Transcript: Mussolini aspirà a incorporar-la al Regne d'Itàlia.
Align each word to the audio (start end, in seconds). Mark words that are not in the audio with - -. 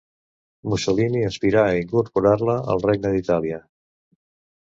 Mussolini 0.71 1.21
aspirà 1.27 1.65
a 1.65 1.75
incorporar-la 1.81 2.57
al 2.75 2.83
Regne 2.87 3.13
d'Itàlia. 3.19 3.61